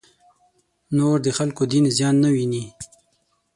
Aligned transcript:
نور 0.97 1.17
د 1.25 1.27
خلکو 1.37 1.61
دین 1.71 1.85
زیان 1.97 2.15
نه 2.23 2.29
وویني. 2.31 2.63